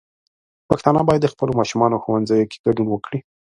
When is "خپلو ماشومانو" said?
1.33-2.01